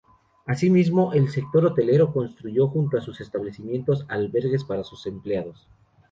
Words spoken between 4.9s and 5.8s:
empleados.